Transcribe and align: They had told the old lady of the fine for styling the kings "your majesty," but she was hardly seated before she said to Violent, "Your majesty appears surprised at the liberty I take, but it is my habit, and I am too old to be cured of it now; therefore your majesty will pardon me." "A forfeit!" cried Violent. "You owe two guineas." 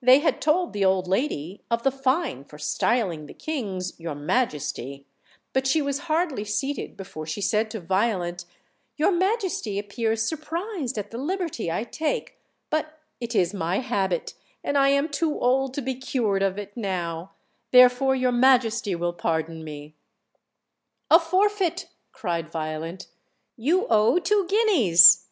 They 0.00 0.20
had 0.20 0.40
told 0.40 0.72
the 0.72 0.84
old 0.84 1.08
lady 1.08 1.64
of 1.72 1.82
the 1.82 1.90
fine 1.90 2.44
for 2.44 2.56
styling 2.56 3.26
the 3.26 3.34
kings 3.34 3.98
"your 3.98 4.14
majesty," 4.14 5.08
but 5.52 5.66
she 5.66 5.82
was 5.82 5.98
hardly 6.06 6.44
seated 6.44 6.96
before 6.96 7.26
she 7.26 7.40
said 7.40 7.68
to 7.72 7.80
Violent, 7.80 8.44
"Your 8.96 9.10
majesty 9.10 9.76
appears 9.76 10.22
surprised 10.22 10.96
at 10.96 11.10
the 11.10 11.18
liberty 11.18 11.68
I 11.68 11.82
take, 11.82 12.38
but 12.70 13.00
it 13.20 13.34
is 13.34 13.52
my 13.52 13.80
habit, 13.80 14.34
and 14.62 14.78
I 14.78 14.90
am 14.90 15.08
too 15.08 15.36
old 15.36 15.74
to 15.74 15.82
be 15.82 15.96
cured 15.96 16.44
of 16.44 16.60
it 16.60 16.76
now; 16.76 17.32
therefore 17.72 18.14
your 18.14 18.30
majesty 18.30 18.94
will 18.94 19.14
pardon 19.14 19.64
me." 19.64 19.96
"A 21.10 21.18
forfeit!" 21.18 21.88
cried 22.12 22.52
Violent. 22.52 23.08
"You 23.56 23.88
owe 23.90 24.20
two 24.20 24.46
guineas." 24.48 25.26